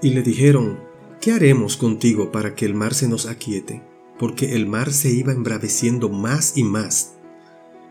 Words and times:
Y 0.00 0.10
le 0.10 0.22
dijeron, 0.22 0.78
¿qué 1.20 1.32
haremos 1.32 1.76
contigo 1.76 2.30
para 2.30 2.54
que 2.54 2.64
el 2.64 2.74
mar 2.74 2.94
se 2.94 3.08
nos 3.08 3.26
aquiete? 3.26 3.82
Porque 4.18 4.54
el 4.54 4.66
mar 4.66 4.92
se 4.92 5.10
iba 5.10 5.32
embraveciendo 5.32 6.08
más 6.08 6.56
y 6.56 6.62
más. 6.62 7.14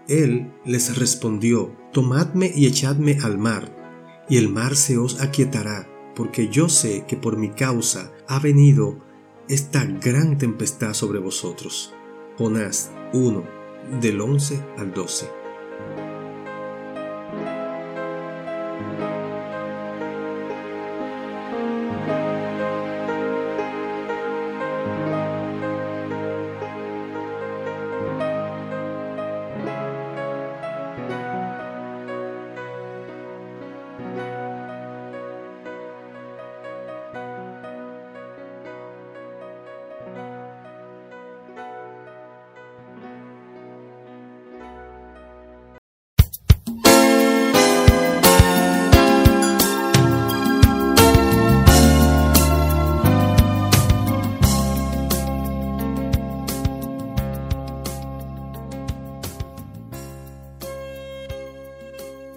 Él 0.08 0.54
les 0.64 0.98
respondió, 0.98 1.76
Tomadme 1.92 2.52
y 2.56 2.66
echadme 2.68 3.18
al 3.24 3.38
mar, 3.38 3.76
y 4.30 4.38
el 4.38 4.50
mar 4.50 4.76
se 4.76 4.98
os 4.98 5.20
aquietará, 5.20 5.90
porque 6.16 6.48
yo 6.48 6.70
sé 6.70 7.06
que 7.08 7.18
por 7.18 7.38
mi 7.38 7.50
causa 7.50 8.12
ha 8.28 8.40
venido 8.40 9.00
esta 9.50 9.84
gran 9.86 10.38
tempestad 10.38 10.94
sobre 10.94 11.20
vosotros. 11.20 11.94
Jonás 12.38 12.92
1, 13.14 13.44
del 14.02 14.22
11 14.22 14.64
al 14.78 14.94
12. 14.94 15.37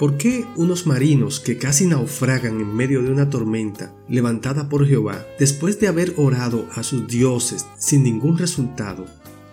¿Por 0.01 0.17
qué 0.17 0.47
unos 0.57 0.87
marinos 0.87 1.41
que 1.41 1.59
casi 1.59 1.85
naufragan 1.85 2.59
en 2.59 2.75
medio 2.75 3.03
de 3.03 3.11
una 3.11 3.29
tormenta 3.29 3.95
levantada 4.09 4.71
por 4.71 4.89
Jehová, 4.89 5.27
después 5.39 5.79
de 5.79 5.89
haber 5.89 6.15
orado 6.17 6.67
a 6.75 6.83
sus 6.83 7.07
dioses 7.07 7.67
sin 7.77 8.03
ningún 8.03 8.39
resultado, 8.39 9.05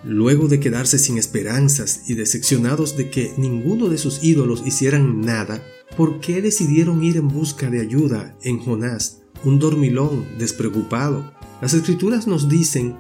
luego 0.06 0.48
de 0.48 0.62
quedarse 0.62 1.00
sin 1.00 1.18
esperanzas 1.18 2.04
y 2.08 2.14
decepcionados 2.14 2.96
de 2.96 3.10
que 3.10 3.34
ninguno 3.36 3.90
de 3.90 3.98
sus 3.98 4.24
ídolos 4.24 4.64
hicieran 4.66 5.20
nada, 5.20 5.62
¿por 5.98 6.22
qué 6.22 6.42
decidieron 6.42 7.04
ir 7.04 7.18
en 7.18 7.28
busca 7.28 7.70
de 7.70 7.82
ayuda 7.82 8.38
en 8.42 8.60
Jonás, 8.60 9.24
un 9.44 9.60
dormilón 9.60 10.26
despreocupado? 10.38 11.30
Las 11.62 11.74
escrituras 11.74 12.26
nos 12.26 12.48
dicen 12.48 12.96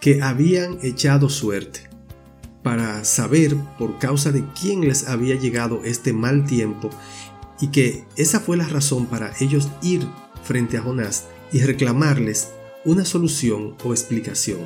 que 0.00 0.22
habían 0.22 0.78
echado 0.82 1.30
suerte 1.30 1.91
para 2.62 3.04
saber 3.04 3.56
por 3.78 3.98
causa 3.98 4.32
de 4.32 4.44
quién 4.60 4.82
les 4.82 5.08
había 5.08 5.34
llegado 5.34 5.82
este 5.84 6.12
mal 6.12 6.46
tiempo 6.46 6.90
y 7.60 7.68
que 7.68 8.04
esa 8.16 8.40
fue 8.40 8.56
la 8.56 8.68
razón 8.68 9.06
para 9.06 9.32
ellos 9.40 9.68
ir 9.82 10.06
frente 10.42 10.76
a 10.76 10.82
Jonás 10.82 11.26
y 11.52 11.60
reclamarles 11.60 12.50
una 12.84 13.04
solución 13.04 13.74
o 13.84 13.92
explicación. 13.92 14.60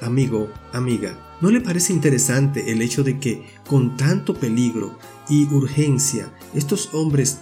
Amigo, 0.00 0.48
amiga, 0.72 1.18
¿no 1.40 1.50
le 1.50 1.60
parece 1.60 1.92
interesante 1.92 2.70
el 2.70 2.82
hecho 2.82 3.02
de 3.02 3.18
que 3.18 3.44
con 3.66 3.96
tanto 3.96 4.34
peligro 4.34 4.96
y 5.28 5.44
urgencia 5.52 6.32
estos 6.54 6.90
hombres 6.92 7.38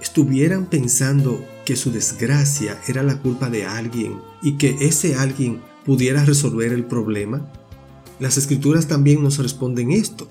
estuvieran 0.00 0.66
pensando 0.66 1.44
que 1.66 1.76
su 1.76 1.92
desgracia 1.92 2.80
era 2.88 3.02
la 3.02 3.18
culpa 3.20 3.50
de 3.50 3.66
alguien 3.66 4.18
y 4.42 4.52
que 4.52 4.76
ese 4.80 5.14
alguien 5.16 5.60
pudiera 5.84 6.24
resolver 6.24 6.72
el 6.72 6.84
problema? 6.84 7.46
Las 8.20 8.36
escrituras 8.36 8.86
también 8.86 9.22
nos 9.22 9.38
responden 9.38 9.90
esto. 9.90 10.28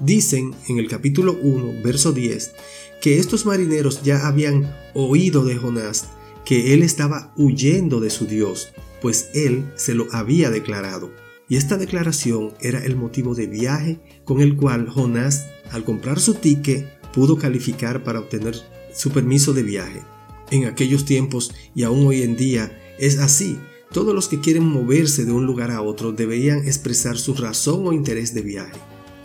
Dicen 0.00 0.54
en 0.68 0.78
el 0.78 0.88
capítulo 0.88 1.38
1, 1.40 1.82
verso 1.82 2.12
10, 2.12 2.52
que 3.00 3.18
estos 3.18 3.46
marineros 3.46 4.02
ya 4.02 4.26
habían 4.26 4.74
oído 4.94 5.44
de 5.44 5.56
Jonás 5.56 6.08
que 6.44 6.74
él 6.74 6.82
estaba 6.82 7.32
huyendo 7.36 8.00
de 8.00 8.10
su 8.10 8.26
Dios, 8.26 8.72
pues 9.00 9.30
él 9.34 9.70
se 9.76 9.94
lo 9.94 10.08
había 10.12 10.50
declarado. 10.50 11.12
Y 11.48 11.56
esta 11.56 11.76
declaración 11.76 12.52
era 12.60 12.84
el 12.84 12.96
motivo 12.96 13.34
de 13.34 13.46
viaje 13.46 14.00
con 14.24 14.40
el 14.40 14.56
cual 14.56 14.88
Jonás, 14.88 15.46
al 15.70 15.84
comprar 15.84 16.18
su 16.18 16.34
ticket, 16.34 17.00
pudo 17.12 17.38
calificar 17.38 18.02
para 18.02 18.20
obtener 18.20 18.56
su 18.92 19.10
permiso 19.10 19.52
de 19.52 19.62
viaje. 19.62 20.02
En 20.50 20.64
aquellos 20.64 21.04
tiempos 21.04 21.54
y 21.74 21.84
aún 21.84 22.06
hoy 22.06 22.22
en 22.22 22.36
día 22.36 22.78
es 22.98 23.18
así. 23.18 23.58
Todos 23.92 24.14
los 24.14 24.28
que 24.28 24.40
quieren 24.40 24.66
moverse 24.66 25.26
de 25.26 25.32
un 25.32 25.44
lugar 25.44 25.70
a 25.70 25.82
otro 25.82 26.12
deberían 26.12 26.66
expresar 26.66 27.18
su 27.18 27.34
razón 27.34 27.86
o 27.86 27.92
interés 27.92 28.32
de 28.32 28.40
viaje. 28.40 28.80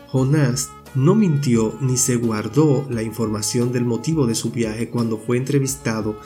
Jonás 0.09 0.69
no 0.94 1.16
mintió 1.16 1.78
ni 1.79 1.95
se 1.95 2.17
guardó 2.17 2.85
la 2.89 3.01
información 3.01 3.72
del 3.72 3.85
motivo 3.85 4.28
de 4.28 4.35
su 4.35 4.51
viaje 4.51 4.89
cuando 4.89 5.17
fue 5.17 5.38
entrevistado 5.38 6.19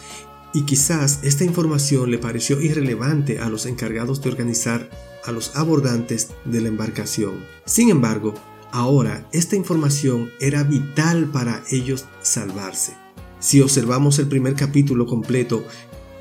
y 0.53 0.63
quizás 0.63 1.19
esta 1.23 1.43
información 1.43 2.09
le 2.09 2.17
pareció 2.17 2.59
irrelevante 2.59 3.39
a 3.39 3.47
los 3.47 3.67
encargados 3.67 4.23
de 4.23 4.29
organizar 4.29 4.89
a 5.23 5.31
los 5.31 5.55
abordantes 5.55 6.31
de 6.45 6.61
la 6.61 6.67
embarcación. 6.67 7.45
Sin 7.65 7.89
embargo, 7.89 8.33
ahora 8.71 9.29
esta 9.31 9.55
información 9.55 10.31
era 10.39 10.63
vital 10.63 11.25
para 11.25 11.63
ellos 11.69 12.05
salvarse. 12.21 12.95
Si 13.39 13.61
observamos 13.61 14.19
el 14.19 14.27
primer 14.27 14.55
capítulo 14.55 15.05
completo, 15.05 15.63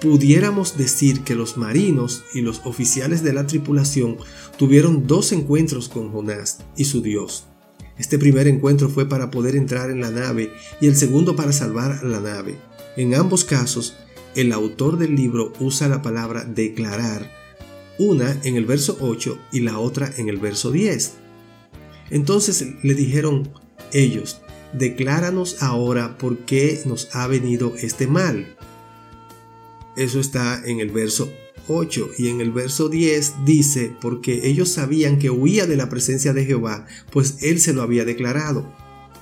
pudiéramos 0.01 0.79
decir 0.79 1.23
que 1.23 1.35
los 1.35 1.57
marinos 1.57 2.25
y 2.35 2.41
los 2.41 2.63
oficiales 2.65 3.23
de 3.23 3.33
la 3.33 3.47
tripulación 3.47 4.17
tuvieron 4.57 5.07
dos 5.07 5.33
encuentros 5.33 5.89
con 5.89 6.11
Jonás 6.11 6.59
y 6.77 6.85
su 6.85 7.03
Dios. 7.03 7.45
Este 7.99 8.19
primer 8.19 8.49
encuentro 8.49 8.89
fue 8.89 9.07
para 9.09 9.31
poder 9.31 9.57
entrar 9.57 9.91
en 9.91 10.01
la 10.01 10.11
nave 10.11 10.53
y 10.81 10.87
el 10.87 10.97
segundo 10.97 11.37
para 11.37 11.53
salvar 11.53 12.03
la 12.03 12.21
nave. 12.21 12.57
En 12.97 13.15
ambos 13.15 13.45
casos, 13.45 13.95
el 14.35 14.53
autor 14.53 14.97
del 14.97 15.15
libro 15.17 15.53
usa 15.61 15.89
la 15.89 16.01
palabra 16.01 16.45
declarar, 16.45 17.31
una 17.99 18.41
en 18.45 18.57
el 18.57 18.65
verso 18.65 18.97
8 19.01 19.39
y 19.53 19.61
la 19.61 19.79
otra 19.79 20.11
en 20.17 20.31
el 20.31 20.39
verso 20.39 20.71
10. 20.71 21.13
Entonces 22.11 22.65
le 22.83 22.95
dijeron 22.95 23.51
ellos, 23.93 24.41
decláranos 24.73 25.63
ahora 25.63 26.17
por 26.17 26.39
qué 26.39 26.81
nos 26.87 27.15
ha 27.15 27.27
venido 27.27 27.75
este 27.77 28.07
mal. 28.07 28.57
Eso 30.01 30.19
está 30.19 30.63
en 30.65 30.81
el 30.81 30.89
verso 30.89 31.31
8 31.69 32.13
y 32.17 32.29
en 32.29 32.41
el 32.41 32.53
verso 32.53 32.89
10 32.89 33.45
dice, 33.45 33.95
porque 34.01 34.49
ellos 34.49 34.71
sabían 34.71 35.19
que 35.19 35.29
huía 35.29 35.67
de 35.67 35.77
la 35.77 35.91
presencia 35.91 36.33
de 36.33 36.47
Jehová, 36.47 36.87
pues 37.13 37.37
él 37.43 37.61
se 37.61 37.75
lo 37.75 37.83
había 37.83 38.07
declarado. 38.07 38.65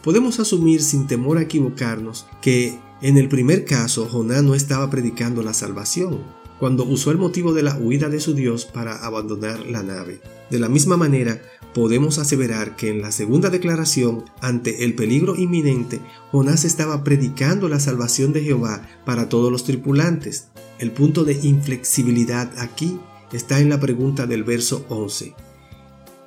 Podemos 0.04 0.38
asumir 0.38 0.80
sin 0.80 1.08
temor 1.08 1.38
a 1.38 1.42
equivocarnos 1.42 2.26
que 2.40 2.78
en 3.02 3.18
el 3.18 3.28
primer 3.28 3.64
caso 3.64 4.06
Jonás 4.06 4.44
no 4.44 4.54
estaba 4.54 4.88
predicando 4.88 5.42
la 5.42 5.52
salvación, 5.52 6.20
cuando 6.60 6.84
usó 6.84 7.10
el 7.10 7.18
motivo 7.18 7.52
de 7.52 7.64
la 7.64 7.76
huida 7.76 8.08
de 8.08 8.20
su 8.20 8.34
Dios 8.34 8.64
para 8.64 9.04
abandonar 9.04 9.66
la 9.66 9.82
nave. 9.82 10.20
De 10.48 10.60
la 10.60 10.68
misma 10.68 10.96
manera, 10.96 11.42
podemos 11.74 12.18
aseverar 12.18 12.76
que 12.76 12.90
en 12.90 13.02
la 13.02 13.10
segunda 13.10 13.50
declaración, 13.50 14.24
ante 14.40 14.84
el 14.84 14.94
peligro 14.94 15.34
inminente, 15.34 16.00
Jonás 16.30 16.64
estaba 16.64 17.02
predicando 17.02 17.68
la 17.68 17.80
salvación 17.80 18.32
de 18.32 18.44
Jehová 18.44 18.88
para 19.04 19.28
todos 19.28 19.50
los 19.50 19.64
tripulantes. 19.64 20.48
El 20.78 20.92
punto 20.92 21.24
de 21.24 21.34
inflexibilidad 21.42 22.52
aquí 22.58 22.98
está 23.32 23.60
en 23.60 23.68
la 23.68 23.80
pregunta 23.80 24.26
del 24.26 24.44
verso 24.44 24.86
11. 24.88 25.34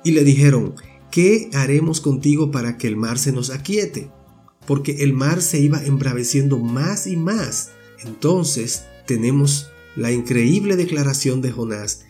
Y 0.04 0.10
le 0.12 0.24
dijeron, 0.24 0.74
¿qué 1.10 1.50
haremos 1.52 2.00
contigo 2.00 2.50
para 2.50 2.76
que 2.76 2.88
el 2.88 2.96
mar 2.96 3.18
se 3.18 3.32
nos 3.32 3.50
aquiete? 3.50 4.10
Porque 4.66 5.02
el 5.02 5.12
mar 5.12 5.42
se 5.42 5.60
iba 5.60 5.82
embraveciendo 5.84 6.58
más 6.58 7.06
y 7.06 7.16
más. 7.16 7.70
Entonces 8.04 8.84
tenemos 9.06 9.70
la 9.96 10.12
increíble 10.12 10.76
declaración 10.76 11.40
de 11.40 11.52
Jonás 11.52 12.04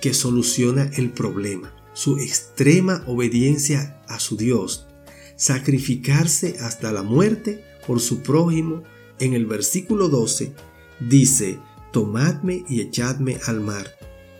que 0.00 0.14
soluciona 0.14 0.90
el 0.96 1.10
problema 1.10 1.74
su 1.92 2.18
extrema 2.18 3.02
obediencia 3.06 4.00
a 4.08 4.20
su 4.20 4.36
Dios, 4.36 4.86
sacrificarse 5.36 6.56
hasta 6.60 6.92
la 6.92 7.02
muerte 7.02 7.64
por 7.86 8.00
su 8.00 8.20
prójimo 8.20 8.82
en 9.18 9.34
el 9.34 9.46
versículo 9.46 10.08
12 10.08 10.54
dice, 11.00 11.58
Tomadme 11.92 12.64
y 12.68 12.80
echadme 12.80 13.38
al 13.46 13.60
mar, 13.60 13.86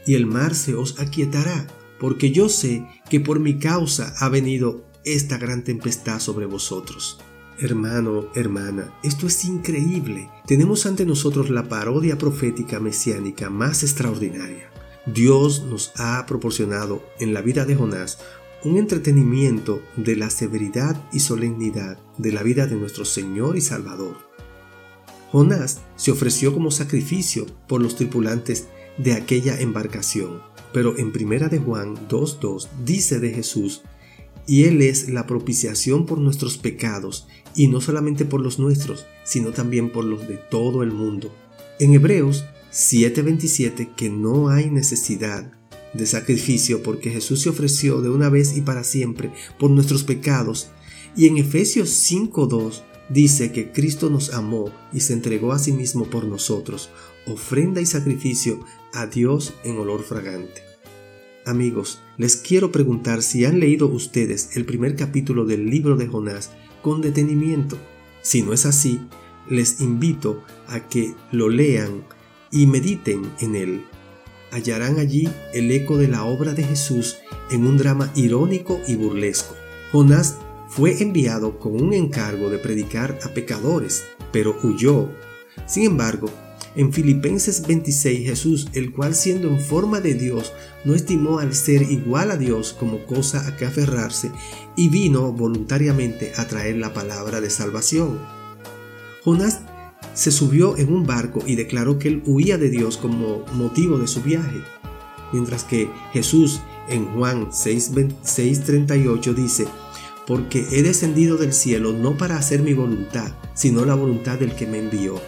y 0.07 0.15
el 0.15 0.27
mar 0.27 0.55
se 0.55 0.75
os 0.75 0.99
aquietará, 1.01 1.67
porque 1.99 2.31
yo 2.31 2.49
sé 2.49 2.87
que 3.09 3.21
por 3.21 3.41
mi 3.41 3.59
causa 3.59 4.15
ha 4.19 4.29
venido 4.29 4.85
esta 5.05 5.39
gran 5.39 5.65
tempestad 5.65 6.21
sobre 6.21 6.47
vosotros. 6.47 7.19
Hermano, 7.59 8.29
hermana, 8.35 8.95
esto 9.03 9.27
es 9.27 9.45
increíble. 9.45 10.31
Tenemos 10.47 10.87
ante 10.87 11.05
nosotros 11.05 11.51
la 11.51 11.69
parodia 11.69 12.17
profética 12.17 12.81
mesiánica 12.81 13.51
más 13.51 13.83
extraordinaria. 13.83 14.71
Dios 15.07 15.65
nos 15.65 15.93
ha 15.97 16.25
proporcionado 16.27 17.03
en 17.19 17.35
la 17.35 17.43
vida 17.43 17.65
de 17.67 17.75
Jonás 17.75 18.19
un 18.65 18.77
entretenimiento 18.77 19.83
de 19.97 20.17
la 20.17 20.31
severidad 20.31 21.03
y 21.13 21.21
solemnidad 21.21 21.99
de 22.19 22.33
la 22.33 22.43
vida 22.43 22.67
de 22.67 22.77
nuestro 22.77 23.05
Señor 23.05 23.57
y 23.57 23.61
Salvador. 23.61 24.30
Jonás 25.33 25.81
se 25.97 26.11
ofreció 26.11 26.53
como 26.53 26.71
sacrificio 26.71 27.47
por 27.69 27.81
los 27.81 27.97
tripulantes 27.97 28.67
de 28.99 29.13
aquella 29.13 29.61
embarcación, 29.61 30.41
pero 30.73 30.99
en 30.99 31.13
primera 31.13 31.49
de 31.49 31.59
Juan 31.59 31.97
2.2 32.09 32.69
dice 32.85 33.21
de 33.21 33.31
Jesús, 33.31 33.83
y 34.47 34.65
Él 34.65 34.83
es 34.83 35.09
la 35.09 35.27
propiciación 35.27 36.07
por 36.07 36.19
nuestros 36.19 36.59
pecados, 36.59 37.29
y 37.55 37.69
no 37.69 37.81
solamente 37.81 38.25
por 38.25 38.41
los 38.41 38.59
nuestros, 38.59 39.07
sino 39.25 39.51
también 39.51 39.91
por 39.91 40.05
los 40.05 40.27
de 40.27 40.37
todo 40.37 40.83
el 40.83 40.93
mundo. 40.93 41.33
En 41.79 41.95
Hebreos 41.95 42.45
7:27 42.73 43.95
que 43.97 44.11
no 44.11 44.49
hay 44.49 44.71
necesidad 44.71 45.53
de 45.93 46.07
sacrificio 46.07 46.83
porque 46.83 47.11
Jesús 47.11 47.43
se 47.43 47.49
ofreció 47.49 48.01
de 48.01 48.11
una 48.11 48.29
vez 48.29 48.57
y 48.57 48.61
para 48.61 48.85
siempre 48.85 49.33
por 49.59 49.71
nuestros 49.71 50.05
pecados. 50.05 50.71
Y 51.17 51.27
en 51.27 51.39
Efesios 51.39 51.91
5:2 51.91 52.83
dice 53.11 53.53
que 53.53 53.73
Cristo 53.73 54.09
nos 54.09 54.33
amó 54.33 54.73
y 54.93 55.01
se 55.01 55.13
entregó 55.13 55.53
a 55.53 55.59
sí 55.59 55.73
mismo 55.73 56.07
por 56.07 56.25
nosotros, 56.25 56.89
ofrenda 57.27 57.81
y 57.81 57.87
sacrificio 57.87 58.65
a 58.95 59.07
Dios 59.07 59.53
en 59.65 59.79
olor 59.79 60.03
fragante. 60.03 60.63
Amigos, 61.45 62.01
les 62.17 62.37
quiero 62.37 62.71
preguntar 62.71 63.23
si 63.23 63.45
han 63.45 63.61
leído 63.61 63.89
ustedes 63.89 64.57
el 64.57 64.65
primer 64.65 64.95
capítulo 64.95 65.45
del 65.45 65.69
libro 65.69 65.97
de 65.97 66.07
Jonás 66.07 66.51
con 66.83 67.01
detenimiento. 67.01 67.77
Si 68.23 68.43
no 68.43 68.53
es 68.53 68.67
así, 68.67 69.01
les 69.49 69.81
invito 69.81 70.43
a 70.69 70.89
que 70.89 71.15
lo 71.33 71.49
lean 71.49 72.05
y 72.53 72.67
mediten 72.67 73.33
en 73.41 73.57
él. 73.57 73.85
Hallarán 74.51 74.99
allí 74.99 75.29
el 75.53 75.71
eco 75.71 75.97
de 75.97 76.09
la 76.09 76.25
obra 76.25 76.53
de 76.53 76.65
Jesús 76.65 77.17
en 77.51 77.67
un 77.67 77.79
drama 77.79 78.13
irónico 78.15 78.81
y 78.87 78.97
burlesco. 78.97 79.55
Jonás 79.93 80.37
fue 80.71 81.03
enviado 81.03 81.59
con 81.59 81.83
un 81.83 81.93
encargo 81.93 82.49
de 82.49 82.59
predicar 82.59 83.19
a 83.25 83.35
pecadores, 83.35 84.05
pero 84.33 84.57
huyó. 84.63 85.09
Sin 85.67 85.85
embargo, 85.85 86.31
en 86.77 86.93
Filipenses 86.93 87.67
26 87.67 88.25
Jesús, 88.25 88.69
el 88.75 88.93
cual 88.93 89.17
siendo 89.17 89.49
en 89.49 89.59
forma 89.59 90.01
de 90.01 90.15
Dios, 90.15 90.53
no 90.85 90.95
estimó 90.95 91.41
al 91.41 91.57
ser 91.57 91.83
igual 91.83 92.31
a 92.31 92.37
Dios 92.37 92.73
como 92.79 93.05
cosa 93.05 93.49
a 93.49 93.57
que 93.57 93.67
aferrarse, 93.67 94.31
y 94.77 94.89
vino 94.89 95.33
voluntariamente 95.33 96.33
a 96.37 96.47
traer 96.47 96.77
la 96.77 96.95
palabra 96.95 97.41
de 97.41 97.51
salvación. 97.51 98.21
Jonás 99.25 99.63
se 100.15 100.31
subió 100.31 100.77
en 100.77 100.93
un 100.93 101.05
barco 101.05 101.43
y 101.45 101.57
declaró 101.57 101.99
que 101.99 102.07
él 102.07 102.23
huía 102.27 102.59
de 102.59 102.71
Dios 102.71 102.97
como 102.97 103.45
motivo 103.55 103.99
de 103.99 104.07
su 104.07 104.23
viaje. 104.23 104.63
Mientras 105.33 105.65
que 105.65 105.91
Jesús 106.13 106.61
en 106.89 107.07
Juan 107.07 107.51
6:38 107.51 109.35
dice, 109.35 109.67
porque 110.31 110.65
he 110.71 110.85
descendido 110.85 111.39
del 111.39 111.53
cielo 111.53 111.93
no 111.93 112.17
para 112.17 112.37
hacer 112.37 112.63
mi 112.63 112.73
voluntad, 112.73 113.33
sino 113.53 113.85
la 113.85 113.97
voluntad 113.97 114.39
del 114.39 114.55
que 114.55 114.65
me 114.65 114.79
envió. 114.79 115.21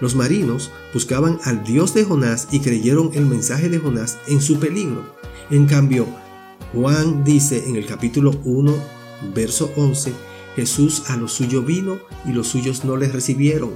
Los 0.00 0.16
marinos 0.16 0.72
buscaban 0.92 1.38
al 1.44 1.62
Dios 1.62 1.94
de 1.94 2.02
Jonás 2.02 2.48
y 2.50 2.58
creyeron 2.58 3.12
el 3.14 3.26
mensaje 3.26 3.68
de 3.68 3.78
Jonás 3.78 4.18
en 4.26 4.40
su 4.40 4.58
peligro. 4.58 5.04
En 5.52 5.66
cambio, 5.66 6.04
Juan 6.74 7.22
dice 7.22 7.68
en 7.68 7.76
el 7.76 7.86
capítulo 7.86 8.32
1, 8.42 8.74
verso 9.36 9.70
11, 9.76 10.12
Jesús 10.56 11.04
a 11.10 11.16
lo 11.16 11.28
suyo 11.28 11.62
vino 11.62 12.00
y 12.26 12.32
los 12.32 12.48
suyos 12.48 12.84
no 12.84 12.96
les 12.96 13.12
recibieron. 13.12 13.70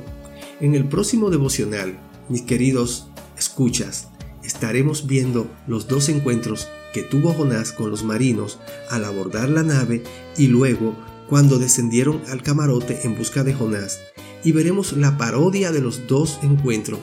En 0.58 0.74
el 0.74 0.88
próximo 0.88 1.30
devocional, 1.30 2.00
mis 2.28 2.42
queridos 2.42 3.06
escuchas, 3.38 4.08
estaremos 4.42 5.06
viendo 5.06 5.46
los 5.68 5.86
dos 5.86 6.08
encuentros 6.08 6.66
que 6.92 7.02
tuvo 7.02 7.32
Jonás 7.32 7.72
con 7.72 7.90
los 7.90 8.04
marinos 8.04 8.58
al 8.90 9.04
abordar 9.04 9.48
la 9.48 9.62
nave 9.62 10.02
y 10.36 10.48
luego 10.48 10.96
cuando 11.28 11.58
descendieron 11.58 12.20
al 12.28 12.42
camarote 12.42 13.00
en 13.04 13.16
busca 13.16 13.42
de 13.44 13.54
Jonás 13.54 14.00
y 14.44 14.52
veremos 14.52 14.92
la 14.94 15.16
parodia 15.16 15.72
de 15.72 15.80
los 15.80 16.06
dos 16.06 16.38
encuentros. 16.42 17.00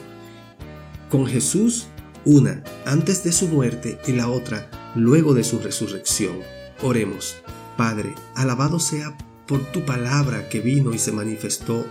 Con 1.08 1.26
Jesús, 1.26 1.86
una 2.24 2.62
antes 2.84 3.24
de 3.24 3.32
su 3.32 3.48
muerte 3.48 3.98
y 4.06 4.12
la 4.12 4.28
otra 4.28 4.70
luego 4.94 5.34
de 5.34 5.44
su 5.44 5.58
resurrección. 5.58 6.36
Oremos, 6.82 7.36
Padre, 7.76 8.14
alabado 8.34 8.78
sea 8.78 9.16
por 9.46 9.60
tu 9.72 9.84
palabra 9.84 10.48
que 10.48 10.60
vino 10.60 10.94
y 10.94 10.98
se 10.98 11.12
manifestó 11.12 11.84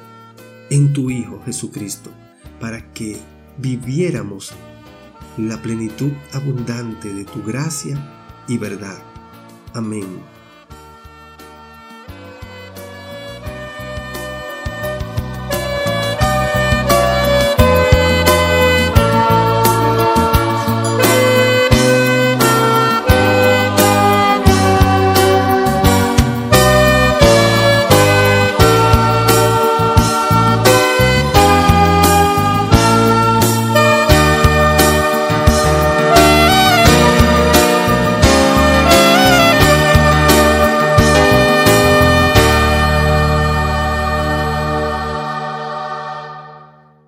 en 0.69 0.93
tu 0.93 1.09
Hijo 1.09 1.41
Jesucristo, 1.45 2.11
para 2.59 2.93
que 2.93 3.17
viviéramos 3.57 4.53
la 5.37 5.61
plenitud 5.61 6.11
abundante 6.33 7.13
de 7.13 7.25
tu 7.25 7.43
gracia 7.43 7.97
y 8.47 8.57
verdad. 8.57 8.97
Amén. 9.73 10.38